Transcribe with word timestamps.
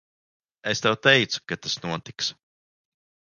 Es 0.71 0.81
tev 0.85 0.95
teicu, 1.07 1.43
ka 1.51 1.59
tas 1.65 1.77
notiks. 1.83 2.31